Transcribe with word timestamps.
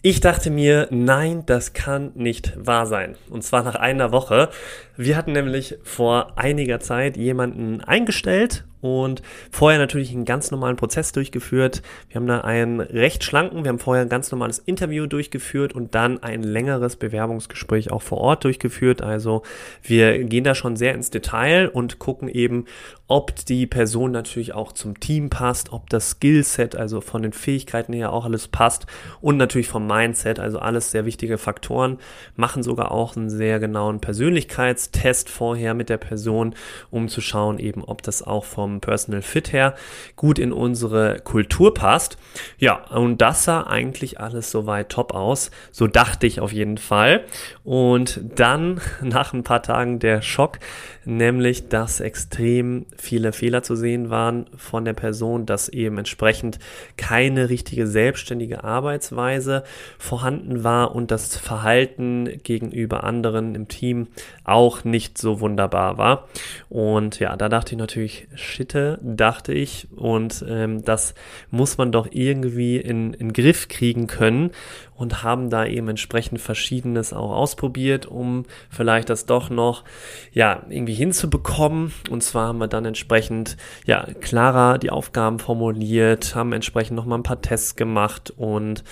Ich 0.00 0.20
dachte 0.20 0.50
mir, 0.50 0.86
nein, 0.90 1.42
das 1.46 1.72
kann 1.72 2.12
nicht 2.14 2.52
wahr 2.56 2.86
sein. 2.86 3.16
Und 3.30 3.42
zwar 3.42 3.64
nach 3.64 3.74
einer 3.74 4.12
Woche. 4.12 4.48
Wir 4.96 5.16
hatten 5.16 5.32
nämlich 5.32 5.76
vor 5.82 6.38
einiger 6.38 6.78
Zeit 6.78 7.16
jemanden 7.16 7.80
eingestellt 7.80 8.64
und 8.80 9.22
vorher 9.50 9.78
natürlich 9.78 10.12
einen 10.12 10.24
ganz 10.24 10.50
normalen 10.50 10.76
Prozess 10.76 11.12
durchgeführt. 11.12 11.82
Wir 12.08 12.16
haben 12.16 12.26
da 12.26 12.40
einen 12.42 12.80
recht 12.80 13.24
schlanken, 13.24 13.64
wir 13.64 13.70
haben 13.70 13.78
vorher 13.78 14.04
ein 14.04 14.08
ganz 14.08 14.30
normales 14.30 14.58
Interview 14.58 15.06
durchgeführt 15.06 15.72
und 15.72 15.94
dann 15.94 16.22
ein 16.22 16.42
längeres 16.42 16.96
Bewerbungsgespräch 16.96 17.90
auch 17.90 18.02
vor 18.02 18.18
Ort 18.18 18.44
durchgeführt. 18.44 19.02
Also 19.02 19.42
wir 19.82 20.24
gehen 20.24 20.44
da 20.44 20.54
schon 20.54 20.76
sehr 20.76 20.94
ins 20.94 21.10
Detail 21.10 21.68
und 21.68 21.98
gucken 21.98 22.28
eben, 22.28 22.66
ob 23.08 23.34
die 23.46 23.66
Person 23.66 24.12
natürlich 24.12 24.54
auch 24.54 24.72
zum 24.72 25.00
Team 25.00 25.30
passt, 25.30 25.72
ob 25.72 25.88
das 25.88 26.10
Skillset, 26.10 26.76
also 26.76 27.00
von 27.00 27.22
den 27.22 27.32
Fähigkeiten 27.32 27.94
her 27.94 28.12
auch 28.12 28.26
alles 28.26 28.48
passt 28.48 28.86
und 29.20 29.38
natürlich 29.38 29.68
vom 29.68 29.86
Mindset, 29.86 30.38
also 30.38 30.58
alles 30.58 30.90
sehr 30.90 31.06
wichtige 31.06 31.38
Faktoren, 31.38 31.98
machen 32.36 32.62
sogar 32.62 32.92
auch 32.92 33.16
einen 33.16 33.30
sehr 33.30 33.60
genauen 33.60 34.00
Persönlichkeitstest 34.00 35.30
vorher 35.30 35.72
mit 35.72 35.88
der 35.88 35.96
Person, 35.96 36.54
um 36.90 37.08
zu 37.08 37.22
schauen 37.22 37.58
eben, 37.58 37.82
ob 37.82 38.02
das 38.02 38.22
auch 38.22 38.44
vom 38.44 38.67
vom 38.68 38.80
Personal 38.80 39.22
Fit 39.22 39.52
her 39.52 39.74
gut 40.16 40.38
in 40.38 40.52
unsere 40.52 41.20
Kultur 41.20 41.74
passt. 41.74 42.18
Ja, 42.58 42.84
und 42.90 43.20
das 43.20 43.44
sah 43.44 43.62
eigentlich 43.62 44.20
alles 44.20 44.50
soweit 44.50 44.90
top 44.90 45.14
aus. 45.14 45.50
So 45.72 45.86
dachte 45.86 46.26
ich 46.26 46.40
auf 46.40 46.52
jeden 46.52 46.78
Fall. 46.78 47.24
Und 47.64 48.20
dann 48.34 48.80
nach 49.02 49.32
ein 49.32 49.42
paar 49.42 49.62
Tagen 49.62 49.98
der 49.98 50.22
Schock, 50.22 50.58
nämlich 51.04 51.68
dass 51.68 52.00
extrem 52.00 52.86
viele 52.96 53.32
Fehler 53.32 53.62
zu 53.62 53.74
sehen 53.74 54.10
waren 54.10 54.46
von 54.56 54.84
der 54.84 54.92
Person, 54.92 55.46
dass 55.46 55.68
eben 55.68 55.98
entsprechend 55.98 56.58
keine 56.96 57.48
richtige 57.48 57.86
selbstständige 57.86 58.64
Arbeitsweise 58.64 59.64
vorhanden 59.98 60.64
war 60.64 60.94
und 60.94 61.10
das 61.10 61.36
Verhalten 61.36 62.40
gegenüber 62.42 63.04
anderen 63.04 63.54
im 63.54 63.68
Team 63.68 64.08
auch 64.44 64.84
nicht 64.84 65.18
so 65.18 65.40
wunderbar 65.40 65.98
war. 65.98 66.28
Und 66.68 67.18
ja, 67.20 67.36
da 67.36 67.48
dachte 67.48 67.72
ich 67.72 67.78
natürlich, 67.78 68.28
Schitte, 68.58 68.98
dachte 69.02 69.52
ich. 69.52 69.86
Und 69.94 70.44
ähm, 70.48 70.84
das 70.84 71.14
muss 71.52 71.78
man 71.78 71.92
doch 71.92 72.08
irgendwie 72.10 72.76
in, 72.76 73.14
in 73.14 73.32
Griff 73.32 73.68
kriegen 73.68 74.08
können 74.08 74.50
und 74.96 75.22
haben 75.22 75.48
da 75.48 75.64
eben 75.64 75.88
entsprechend 75.88 76.40
Verschiedenes 76.40 77.12
auch 77.12 77.30
ausprobiert, 77.30 78.06
um 78.06 78.46
vielleicht 78.68 79.10
das 79.10 79.26
doch 79.26 79.48
noch, 79.48 79.84
ja, 80.32 80.64
irgendwie 80.68 80.94
hinzubekommen. 80.94 81.92
Und 82.10 82.24
zwar 82.24 82.48
haben 82.48 82.58
wir 82.58 82.66
dann 82.66 82.84
entsprechend, 82.84 83.56
ja, 83.86 84.08
klarer 84.20 84.78
die 84.78 84.90
Aufgaben 84.90 85.38
formuliert, 85.38 86.34
haben 86.34 86.52
entsprechend 86.52 86.96
nochmal 86.96 87.20
ein 87.20 87.22
paar 87.22 87.40
Tests 87.40 87.76
gemacht 87.76 88.32
und 88.36 88.82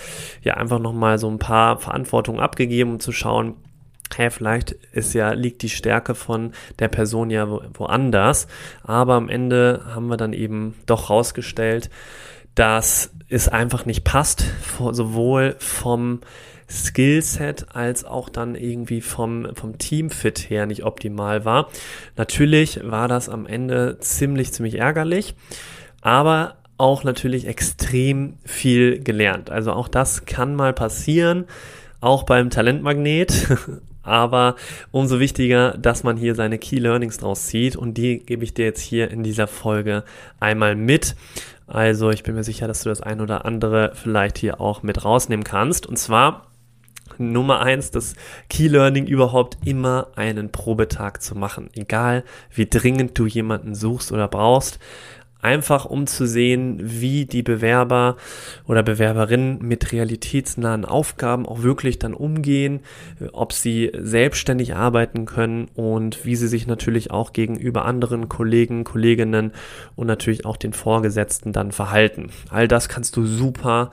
ja, 0.43 0.53
einfach 0.53 0.79
nochmal 0.79 1.17
so 1.17 1.29
ein 1.29 1.39
paar 1.39 1.77
Verantwortungen 1.79 2.39
abgegeben, 2.39 2.91
um 2.91 2.99
zu 3.01 3.11
schauen, 3.11 3.55
hey, 4.17 4.31
vielleicht 4.31 4.71
ist 4.71 5.13
ja, 5.13 5.31
liegt 5.31 5.61
die 5.61 5.69
Stärke 5.69 6.15
von 6.15 6.53
der 6.79 6.87
Person 6.87 7.29
ja 7.29 7.49
wo, 7.49 7.61
woanders. 7.73 8.47
Aber 8.83 9.13
am 9.13 9.29
Ende 9.29 9.83
haben 9.93 10.07
wir 10.07 10.17
dann 10.17 10.33
eben 10.33 10.75
doch 10.85 11.09
rausgestellt, 11.09 11.89
dass 12.55 13.11
es 13.29 13.47
einfach 13.47 13.85
nicht 13.85 14.03
passt, 14.03 14.45
sowohl 14.91 15.55
vom 15.59 16.21
Skillset 16.69 17.67
als 17.75 18.03
auch 18.03 18.29
dann 18.29 18.55
irgendwie 18.55 19.01
vom, 19.01 19.55
vom 19.55 19.77
Teamfit 19.77 20.49
her 20.49 20.65
nicht 20.65 20.83
optimal 20.83 21.45
war. 21.45 21.69
Natürlich 22.15 22.81
war 22.83 23.07
das 23.07 23.29
am 23.29 23.45
Ende 23.45 23.99
ziemlich, 23.99 24.51
ziemlich 24.51 24.75
ärgerlich, 24.75 25.35
aber 26.01 26.55
auch 26.77 27.03
natürlich 27.03 27.47
extrem 27.47 28.37
viel 28.43 29.01
gelernt. 29.03 29.49
Also 29.49 29.71
auch 29.71 29.87
das 29.87 30.25
kann 30.25 30.55
mal 30.55 30.73
passieren, 30.73 31.45
auch 32.01 32.23
beim 32.23 32.49
Talentmagnet. 32.49 33.47
aber 34.07 34.55
umso 34.91 35.19
wichtiger, 35.19 35.77
dass 35.77 36.03
man 36.03 36.17
hier 36.17 36.35
seine 36.35 36.57
Key 36.57 36.79
Learnings 36.79 37.17
draus 37.17 37.47
zieht 37.47 37.75
und 37.75 37.95
die 37.95 38.19
gebe 38.19 38.43
ich 38.43 38.53
dir 38.53 38.65
jetzt 38.65 38.81
hier 38.81 39.11
in 39.11 39.23
dieser 39.23 39.47
Folge 39.47 40.03
einmal 40.39 40.75
mit. 40.75 41.15
Also 41.67 42.11
ich 42.11 42.23
bin 42.23 42.35
mir 42.35 42.43
sicher, 42.43 42.67
dass 42.67 42.83
du 42.83 42.89
das 42.89 43.01
ein 43.01 43.19
oder 43.19 43.45
andere 43.45 43.91
vielleicht 43.93 44.37
hier 44.37 44.61
auch 44.61 44.83
mit 44.83 45.03
rausnehmen 45.03 45.43
kannst. 45.43 45.85
Und 45.85 45.97
zwar 45.97 46.47
Nummer 47.17 47.61
eins, 47.61 47.91
das 47.91 48.15
Key 48.49 48.67
Learning 48.67 49.05
überhaupt 49.05 49.57
immer 49.65 50.07
einen 50.15 50.51
Probetag 50.51 51.21
zu 51.21 51.35
machen. 51.35 51.69
Egal 51.73 52.23
wie 52.53 52.67
dringend 52.67 53.17
du 53.17 53.25
jemanden 53.25 53.75
suchst 53.75 54.11
oder 54.11 54.27
brauchst 54.27 54.79
einfach 55.47 55.85
um 55.85 56.07
zu 56.07 56.27
sehen, 56.27 56.77
wie 56.81 57.25
die 57.25 57.41
Bewerber 57.41 58.17
oder 58.67 58.83
Bewerberinnen 58.83 59.59
mit 59.61 59.93
realitätsnahen 59.93 60.83
Aufgaben 60.83 61.45
auch 61.45 61.63
wirklich 61.63 61.99
dann 61.99 62.13
umgehen, 62.13 62.81
ob 63.31 63.53
sie 63.53 63.91
selbstständig 63.97 64.75
arbeiten 64.75 65.25
können 65.25 65.69
und 65.73 66.25
wie 66.25 66.35
sie 66.35 66.49
sich 66.49 66.67
natürlich 66.67 67.11
auch 67.11 67.31
gegenüber 67.31 67.85
anderen 67.85 68.27
Kollegen, 68.27 68.83
Kolleginnen 68.83 69.53
und 69.95 70.07
natürlich 70.07 70.45
auch 70.45 70.57
den 70.57 70.73
Vorgesetzten 70.73 71.53
dann 71.53 71.71
verhalten. 71.71 72.29
All 72.49 72.67
das 72.67 72.89
kannst 72.89 73.15
du 73.15 73.25
super 73.25 73.91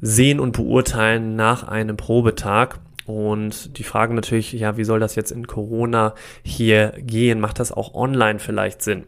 sehen 0.00 0.40
und 0.40 0.56
beurteilen 0.56 1.36
nach 1.36 1.62
einem 1.62 1.96
Probetag. 1.96 2.80
Und 3.06 3.78
die 3.78 3.84
Frage 3.84 4.14
natürlich, 4.14 4.52
ja, 4.52 4.76
wie 4.76 4.84
soll 4.84 4.98
das 4.98 5.14
jetzt 5.14 5.30
in 5.30 5.46
Corona 5.46 6.14
hier 6.42 6.94
gehen? 6.98 7.38
Macht 7.38 7.60
das 7.60 7.70
auch 7.70 7.94
online 7.94 8.38
vielleicht 8.38 8.82
Sinn? 8.82 9.04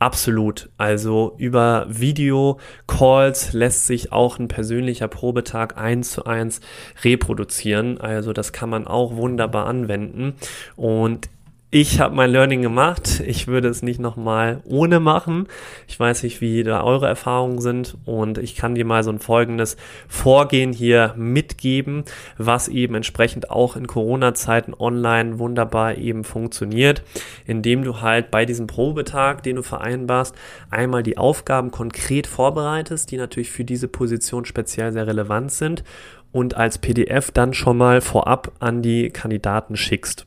Absolut. 0.00 0.70
Also 0.78 1.34
über 1.36 1.84
Video-Calls 1.90 3.52
lässt 3.52 3.86
sich 3.86 4.12
auch 4.12 4.38
ein 4.38 4.48
persönlicher 4.48 5.08
Probetag 5.08 5.76
eins 5.76 6.12
zu 6.12 6.24
eins 6.24 6.62
reproduzieren. 7.04 8.00
Also 8.00 8.32
das 8.32 8.54
kann 8.54 8.70
man 8.70 8.86
auch 8.86 9.16
wunderbar 9.16 9.66
anwenden. 9.66 10.36
Und 10.74 11.28
ich 11.72 12.00
habe 12.00 12.16
mein 12.16 12.30
Learning 12.30 12.62
gemacht. 12.62 13.22
Ich 13.24 13.46
würde 13.46 13.68
es 13.68 13.80
nicht 13.80 14.00
nochmal 14.00 14.60
ohne 14.64 14.98
machen. 14.98 15.46
Ich 15.86 16.00
weiß 16.00 16.24
nicht, 16.24 16.40
wie 16.40 16.64
da 16.64 16.82
eure 16.82 17.06
Erfahrungen 17.06 17.60
sind 17.60 17.96
und 18.06 18.38
ich 18.38 18.56
kann 18.56 18.74
dir 18.74 18.84
mal 18.84 19.04
so 19.04 19.10
ein 19.10 19.20
folgendes 19.20 19.76
Vorgehen 20.08 20.72
hier 20.72 21.14
mitgeben, 21.16 22.04
was 22.36 22.66
eben 22.66 22.96
entsprechend 22.96 23.50
auch 23.50 23.76
in 23.76 23.86
Corona-Zeiten 23.86 24.74
online 24.76 25.38
wunderbar 25.38 25.96
eben 25.96 26.24
funktioniert, 26.24 27.04
indem 27.46 27.84
du 27.84 28.00
halt 28.00 28.32
bei 28.32 28.44
diesem 28.44 28.66
Probetag, 28.66 29.44
den 29.44 29.54
du 29.56 29.62
vereinbarst, 29.62 30.34
einmal 30.70 31.04
die 31.04 31.18
Aufgaben 31.18 31.70
konkret 31.70 32.26
vorbereitest, 32.26 33.12
die 33.12 33.16
natürlich 33.16 33.50
für 33.52 33.64
diese 33.64 33.86
Position 33.86 34.44
speziell 34.44 34.90
sehr 34.92 35.06
relevant 35.06 35.52
sind 35.52 35.84
und 36.32 36.56
als 36.56 36.78
PDF 36.78 37.30
dann 37.30 37.54
schon 37.54 37.76
mal 37.76 38.00
vorab 38.00 38.50
an 38.58 38.82
die 38.82 39.10
Kandidaten 39.10 39.76
schickst. 39.76 40.26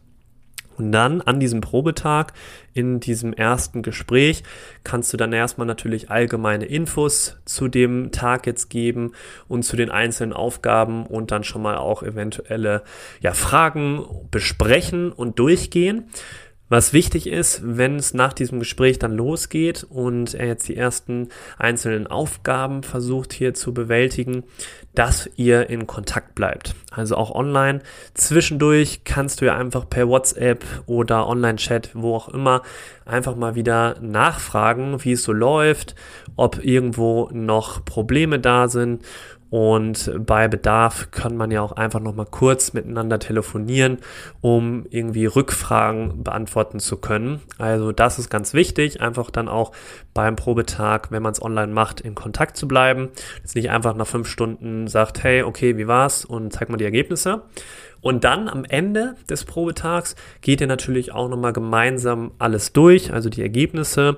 Und 0.77 0.91
dann 0.91 1.21
an 1.21 1.39
diesem 1.39 1.61
Probetag, 1.61 2.33
in 2.73 2.99
diesem 2.99 3.33
ersten 3.33 3.81
Gespräch, 3.81 4.43
kannst 4.83 5.13
du 5.13 5.17
dann 5.17 5.33
erstmal 5.33 5.67
natürlich 5.67 6.09
allgemeine 6.09 6.65
Infos 6.65 7.37
zu 7.45 7.67
dem 7.67 8.11
Tag 8.11 8.47
jetzt 8.47 8.69
geben 8.69 9.13
und 9.47 9.63
zu 9.63 9.75
den 9.75 9.91
einzelnen 9.91 10.33
Aufgaben 10.33 11.05
und 11.05 11.31
dann 11.31 11.43
schon 11.43 11.61
mal 11.61 11.77
auch 11.77 12.03
eventuelle 12.03 12.83
ja, 13.21 13.33
Fragen 13.33 14.05
besprechen 14.31 15.11
und 15.11 15.39
durchgehen. 15.39 16.09
Was 16.69 16.93
wichtig 16.93 17.27
ist, 17.27 17.61
wenn 17.63 17.97
es 17.97 18.13
nach 18.13 18.33
diesem 18.33 18.59
Gespräch 18.59 18.97
dann 18.97 19.11
losgeht 19.11 19.85
und 19.87 20.33
er 20.33 20.47
jetzt 20.47 20.67
die 20.67 20.77
ersten 20.77 21.27
einzelnen 21.57 22.07
Aufgaben 22.07 22.83
versucht 22.83 23.33
hier 23.33 23.53
zu 23.53 23.73
bewältigen, 23.73 24.43
dass 24.95 25.29
ihr 25.35 25.69
in 25.69 25.87
Kontakt 25.87 26.35
bleibt. 26.35 26.73
Also 26.89 27.15
auch 27.15 27.35
online. 27.35 27.81
Zwischendurch 28.13 29.01
kannst 29.03 29.41
du 29.41 29.45
ja 29.45 29.57
einfach 29.57 29.89
per 29.89 30.07
WhatsApp 30.07 30.63
oder 30.85 31.27
Online-Chat, 31.27 31.91
wo 31.93 32.15
auch 32.15 32.29
immer, 32.29 32.63
einfach 33.05 33.35
mal 33.35 33.55
wieder 33.55 33.99
nachfragen, 34.01 35.03
wie 35.03 35.11
es 35.11 35.23
so 35.23 35.33
läuft, 35.33 35.95
ob 36.37 36.63
irgendwo 36.63 37.29
noch 37.33 37.83
Probleme 37.85 38.39
da 38.39 38.67
sind 38.67 39.03
und 39.53 40.11
bei 40.25 40.47
Bedarf 40.47 41.11
kann 41.11 41.37
man 41.37 41.51
ja 41.51 41.61
auch 41.61 41.73
einfach 41.73 41.99
nochmal 41.99 42.25
kurz 42.25 42.73
miteinander 42.73 43.19
telefonieren, 43.19 43.99
um 44.41 44.87
irgendwie 44.89 45.27
Rückfragen 45.27 46.23
beantworten 46.23 46.79
zu 46.79 46.97
können. 46.97 47.39
Also 47.59 47.91
das 47.91 48.17
ist 48.17 48.31
ganz 48.31 48.55
wichtig, 48.55 48.99
einfach 48.99 49.29
dann 49.29 49.47
auch 49.47 49.71
beim 50.15 50.35
Probetag, 50.35 51.11
wenn 51.11 51.21
man 51.21 51.33
es 51.33 51.41
online 51.43 51.71
macht, 51.71 52.01
in 52.01 52.15
Kontakt 52.15 52.57
zu 52.57 52.67
bleiben. 52.67 53.09
Jetzt 53.43 53.53
nicht 53.53 53.69
einfach 53.69 53.95
nach 53.95 54.07
fünf 54.07 54.27
Stunden 54.27 54.87
sagt, 54.87 55.23
hey, 55.23 55.43
okay, 55.43 55.77
wie 55.77 55.87
war's 55.87 56.25
und 56.25 56.51
zeig 56.51 56.69
mal 56.69 56.77
die 56.77 56.85
Ergebnisse. 56.85 57.43
Und 58.03 58.23
dann 58.25 58.47
am 58.49 58.65
Ende 58.65 59.15
des 59.29 59.45
Probetags 59.45 60.15
geht 60.41 60.61
ihr 60.61 60.67
natürlich 60.67 61.13
auch 61.13 61.29
nochmal 61.29 61.53
gemeinsam 61.53 62.31
alles 62.37 62.73
durch, 62.73 63.11
also 63.11 63.29
die 63.29 63.41
Ergebnisse. 63.41 64.17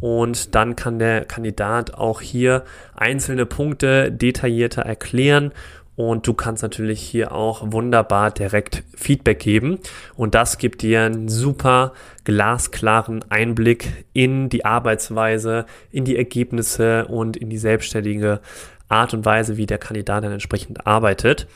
Und 0.00 0.54
dann 0.54 0.76
kann 0.76 0.98
der 0.98 1.26
Kandidat 1.26 1.94
auch 1.94 2.22
hier 2.22 2.64
einzelne 2.94 3.44
Punkte 3.44 4.10
detaillierter 4.10 4.82
erklären 4.82 5.52
und 5.96 6.26
du 6.26 6.34
kannst 6.34 6.62
natürlich 6.62 7.00
hier 7.00 7.32
auch 7.32 7.72
wunderbar 7.72 8.30
direkt 8.32 8.82
Feedback 8.96 9.38
geben. 9.38 9.78
Und 10.16 10.34
das 10.34 10.58
gibt 10.58 10.82
dir 10.82 11.02
einen 11.02 11.28
super 11.28 11.92
glasklaren 12.24 13.24
Einblick 13.30 14.04
in 14.12 14.48
die 14.48 14.64
Arbeitsweise, 14.64 15.66
in 15.92 16.04
die 16.04 16.16
Ergebnisse 16.16 17.06
und 17.06 17.36
in 17.36 17.48
die 17.48 17.58
selbstständige 17.58 18.40
Art 18.88 19.14
und 19.14 19.24
Weise, 19.24 19.56
wie 19.56 19.66
der 19.66 19.78
Kandidat 19.78 20.24
dann 20.24 20.32
entsprechend 20.32 20.86
arbeitet. 20.86 21.46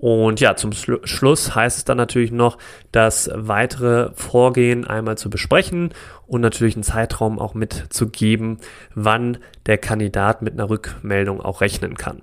Und 0.00 0.40
ja, 0.40 0.56
zum 0.56 0.72
Schluss 0.72 1.54
heißt 1.54 1.76
es 1.76 1.84
dann 1.84 1.98
natürlich 1.98 2.32
noch, 2.32 2.56
das 2.90 3.30
weitere 3.34 4.10
Vorgehen 4.14 4.86
einmal 4.86 5.18
zu 5.18 5.28
besprechen 5.28 5.90
und 6.26 6.40
natürlich 6.40 6.74
einen 6.74 6.84
Zeitraum 6.84 7.38
auch 7.38 7.52
mitzugeben, 7.52 8.58
wann 8.94 9.36
der 9.66 9.76
Kandidat 9.76 10.40
mit 10.40 10.54
einer 10.54 10.70
Rückmeldung 10.70 11.42
auch 11.42 11.60
rechnen 11.60 11.98
kann. 11.98 12.22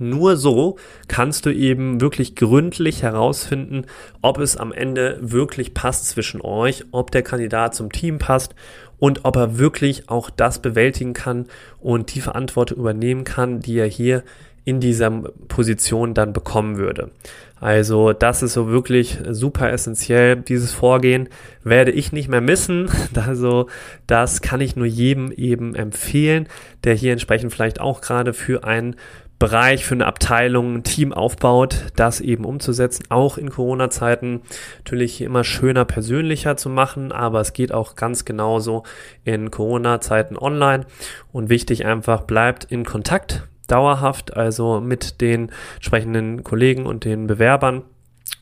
Nur 0.00 0.36
so 0.36 0.76
kannst 1.06 1.46
du 1.46 1.50
eben 1.50 2.00
wirklich 2.00 2.34
gründlich 2.34 3.02
herausfinden, 3.02 3.86
ob 4.20 4.38
es 4.38 4.56
am 4.56 4.72
Ende 4.72 5.18
wirklich 5.20 5.74
passt 5.74 6.08
zwischen 6.08 6.40
euch, 6.40 6.84
ob 6.90 7.12
der 7.12 7.22
Kandidat 7.22 7.76
zum 7.76 7.92
Team 7.92 8.18
passt 8.18 8.56
und 8.98 9.24
ob 9.24 9.36
er 9.36 9.58
wirklich 9.58 10.08
auch 10.08 10.30
das 10.30 10.60
bewältigen 10.60 11.12
kann 11.14 11.46
und 11.78 12.14
die 12.14 12.20
Verantwortung 12.20 12.78
übernehmen 12.78 13.22
kann, 13.22 13.60
die 13.60 13.78
er 13.78 13.86
hier 13.86 14.24
in 14.68 14.80
dieser 14.80 15.10
Position 15.48 16.12
dann 16.12 16.34
bekommen 16.34 16.76
würde. 16.76 17.10
Also 17.58 18.12
das 18.12 18.42
ist 18.42 18.52
so 18.52 18.68
wirklich 18.68 19.16
super 19.30 19.72
essentiell. 19.72 20.36
Dieses 20.36 20.74
Vorgehen 20.74 21.30
werde 21.64 21.90
ich 21.90 22.12
nicht 22.12 22.28
mehr 22.28 22.42
missen. 22.42 22.90
Also 23.14 23.66
das 24.06 24.42
kann 24.42 24.60
ich 24.60 24.76
nur 24.76 24.86
jedem 24.86 25.32
eben 25.32 25.74
empfehlen, 25.74 26.48
der 26.84 26.94
hier 26.94 27.12
entsprechend 27.12 27.52
vielleicht 27.52 27.80
auch 27.80 28.02
gerade 28.02 28.34
für 28.34 28.64
einen 28.64 28.96
Bereich, 29.38 29.86
für 29.86 29.94
eine 29.94 30.06
Abteilung, 30.06 30.76
ein 30.76 30.82
Team 30.82 31.14
aufbaut, 31.14 31.86
das 31.96 32.20
eben 32.20 32.44
umzusetzen, 32.44 33.04
auch 33.08 33.38
in 33.38 33.48
Corona-Zeiten 33.50 34.42
natürlich 34.78 35.22
immer 35.22 35.44
schöner, 35.44 35.86
persönlicher 35.86 36.56
zu 36.56 36.68
machen, 36.68 37.10
aber 37.10 37.40
es 37.40 37.54
geht 37.54 37.72
auch 37.72 37.96
ganz 37.96 38.24
genauso 38.24 38.82
in 39.24 39.50
Corona-Zeiten 39.50 40.36
online 40.36 40.86
und 41.32 41.48
wichtig 41.48 41.86
einfach 41.86 42.22
bleibt 42.22 42.64
in 42.64 42.84
Kontakt 42.84 43.48
dauerhaft, 43.68 44.36
also 44.36 44.80
mit 44.80 45.20
den 45.20 45.50
entsprechenden 45.76 46.42
Kollegen 46.42 46.86
und 46.86 47.04
den 47.04 47.26
Bewerbern 47.26 47.84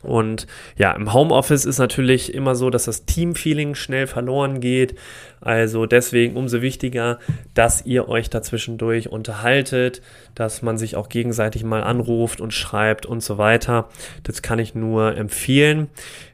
und 0.06 0.47
ja, 0.76 0.93
im 0.93 1.12
Homeoffice 1.12 1.64
ist 1.64 1.79
natürlich 1.79 2.32
immer 2.32 2.55
so, 2.55 2.70
dass 2.70 2.85
das 2.85 3.05
Teamfeeling 3.05 3.75
schnell 3.75 4.06
verloren 4.06 4.61
geht. 4.61 4.94
Also 5.41 5.87
deswegen 5.87 6.37
umso 6.37 6.62
wichtiger, 6.62 7.19
dass 7.55 7.85
ihr 7.85 8.08
euch 8.08 8.31
dazwischendurch 8.31 9.11
unterhaltet, 9.11 10.03
dass 10.35 10.62
man 10.62 10.79
sich 10.79 10.97
auch 10.97 11.08
gegenseitig 11.08 11.64
mal 11.64 11.82
anruft 11.82 12.41
und 12.41 12.55
schreibt 12.55 13.06
und 13.06 13.23
so 13.23 13.38
weiter. 13.38 13.88
Das 14.23 14.43
kann 14.43 14.58
ich 14.58 14.75
nur 14.75 15.17
empfehlen. 15.17 15.88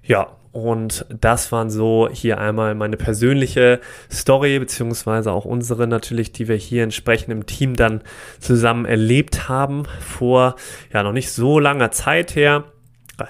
Ja, 0.05 0.37
und 0.53 1.07
das 1.09 1.51
waren 1.51 1.71
so 1.71 2.11
hier 2.13 2.39
einmal 2.39 2.75
meine 2.75 2.99
persönliche 2.99 3.81
Story, 4.11 4.59
beziehungsweise 4.59 5.33
auch 5.33 5.47
unsere 5.47 5.87
natürlich, 5.87 6.33
die 6.33 6.47
wir 6.47 6.57
hier 6.57 6.83
entsprechend 6.83 7.31
im 7.31 7.47
Team 7.47 7.75
dann 7.75 8.03
zusammen 8.39 8.85
erlebt 8.85 9.49
haben, 9.49 9.85
vor 10.01 10.57
ja 10.93 11.03
noch 11.03 11.13
nicht 11.13 11.33
so 11.33 11.59
langer 11.59 11.91
Zeit 11.91 12.37
her. 12.37 12.65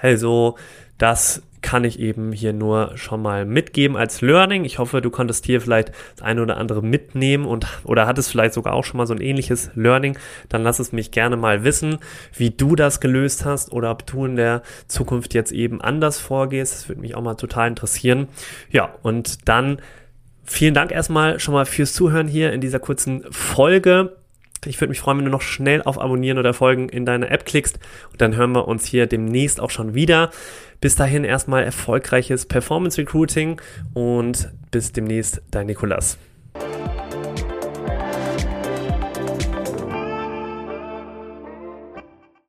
Also 0.01 0.57
das 0.97 1.43
kann 1.63 1.85
ich 1.85 1.97
eben 1.97 2.31
hier 2.31 2.53
nur 2.53 2.91
schon 2.95 3.21
mal 3.21 3.45
mitgeben 3.45 3.97
als 3.97 4.21
Learning. 4.21 4.65
Ich 4.65 4.77
hoffe, 4.77 5.01
du 5.01 5.09
konntest 5.09 5.45
hier 5.45 5.61
vielleicht 5.61 5.91
das 6.15 6.21
eine 6.23 6.43
oder 6.43 6.57
andere 6.57 6.83
mitnehmen 6.83 7.45
und 7.45 7.65
oder 7.85 8.05
hattest 8.05 8.29
vielleicht 8.29 8.53
sogar 8.53 8.73
auch 8.73 8.83
schon 8.83 8.97
mal 8.97 9.07
so 9.07 9.13
ein 9.13 9.21
ähnliches 9.21 9.71
Learning. 9.73 10.17
Dann 10.49 10.61
lass 10.61 10.79
es 10.79 10.91
mich 10.91 11.09
gerne 11.09 11.37
mal 11.37 11.63
wissen, 11.63 11.97
wie 12.35 12.51
du 12.51 12.75
das 12.75 12.99
gelöst 12.99 13.45
hast 13.45 13.71
oder 13.71 13.89
ob 13.89 14.05
du 14.05 14.25
in 14.25 14.35
der 14.35 14.61
Zukunft 14.87 15.33
jetzt 15.33 15.51
eben 15.51 15.81
anders 15.81 16.19
vorgehst. 16.19 16.73
Das 16.73 16.89
würde 16.89 17.01
mich 17.01 17.15
auch 17.15 17.23
mal 17.23 17.35
total 17.35 17.69
interessieren. 17.69 18.27
Ja, 18.69 18.93
und 19.01 19.47
dann 19.47 19.77
vielen 20.43 20.73
Dank 20.73 20.91
erstmal 20.91 21.39
schon 21.39 21.53
mal 21.53 21.65
fürs 21.65 21.93
Zuhören 21.93 22.27
hier 22.27 22.51
in 22.51 22.61
dieser 22.61 22.79
kurzen 22.79 23.23
Folge. 23.31 24.17
Ich 24.65 24.79
würde 24.79 24.89
mich 24.89 24.99
freuen, 24.99 25.17
wenn 25.17 25.25
du 25.25 25.31
noch 25.31 25.41
schnell 25.41 25.81
auf 25.81 25.99
Abonnieren 25.99 26.37
oder 26.37 26.53
Folgen 26.53 26.89
in 26.89 27.05
deiner 27.05 27.31
App 27.31 27.45
klickst. 27.45 27.79
Und 28.11 28.21
dann 28.21 28.35
hören 28.35 28.51
wir 28.51 28.67
uns 28.67 28.85
hier 28.85 29.07
demnächst 29.07 29.59
auch 29.59 29.69
schon 29.69 29.93
wieder. 29.93 30.31
Bis 30.81 30.95
dahin 30.95 31.23
erstmal 31.23 31.63
erfolgreiches 31.63 32.45
Performance 32.45 32.97
Recruiting 32.97 33.61
und 33.93 34.51
bis 34.71 34.91
demnächst, 34.91 35.41
dein 35.51 35.67
Nikolas. 35.67 36.17